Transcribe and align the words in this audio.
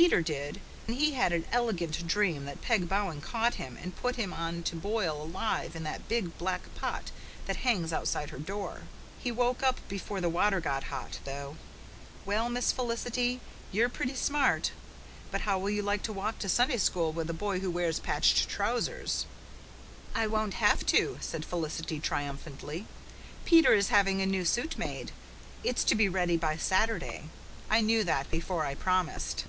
Peter 0.00 0.22
did, 0.22 0.62
and 0.88 0.96
he 0.96 1.10
had 1.12 1.30
an 1.30 1.44
elegant 1.52 2.06
dream 2.06 2.46
that 2.46 2.62
Peg 2.62 2.88
Bowen 2.88 3.20
caught 3.20 3.56
him 3.56 3.76
and 3.76 3.94
put 3.98 4.16
him 4.16 4.32
on 4.32 4.62
to 4.62 4.74
boil 4.74 5.20
alive 5.20 5.76
in 5.76 5.82
that 5.82 6.08
big 6.08 6.38
black 6.38 6.74
pot 6.74 7.10
that 7.44 7.56
hangs 7.56 7.92
outside 7.92 8.30
her 8.30 8.38
door. 8.38 8.84
He 9.18 9.30
woke 9.30 9.62
up 9.62 9.86
before 9.90 10.22
the 10.22 10.30
water 10.30 10.58
got 10.58 10.84
hot, 10.84 11.18
though. 11.26 11.58
Well, 12.24 12.48
Miss 12.48 12.72
Felicity, 12.72 13.42
you're 13.72 13.90
pretty 13.90 14.14
smart. 14.14 14.72
But 15.30 15.42
how 15.42 15.58
will 15.58 15.68
you 15.68 15.82
like 15.82 16.02
to 16.04 16.14
walk 16.14 16.38
to 16.38 16.48
Sunday 16.48 16.78
School 16.78 17.12
with 17.12 17.28
a 17.28 17.34
boy 17.34 17.60
who 17.60 17.70
wears 17.70 18.00
patched 18.00 18.48
trousers?" 18.48 19.26
"I 20.14 20.26
won't 20.28 20.54
have 20.54 20.86
to," 20.86 21.18
said 21.20 21.44
Felicity 21.44 22.00
triumphantly. 22.00 22.86
"Peter 23.44 23.74
is 23.74 23.88
having 23.90 24.22
a 24.22 24.26
new 24.26 24.46
suit 24.46 24.78
made. 24.78 25.12
It's 25.62 25.84
to 25.84 25.94
be 25.94 26.08
ready 26.08 26.38
by 26.38 26.56
Saturday. 26.56 27.24
I 27.68 27.82
knew 27.82 28.02
that 28.04 28.30
before 28.30 28.64
I 28.64 28.74
promised." 28.74 29.44